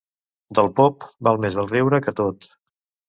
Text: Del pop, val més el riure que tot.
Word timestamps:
Del 0.59 0.69
pop, 0.79 1.05
val 1.27 1.39
més 1.43 1.59
el 1.65 1.69
riure 1.75 2.01
que 2.07 2.15
tot. 2.21 2.49